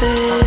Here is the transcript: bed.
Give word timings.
bed. 0.00 0.39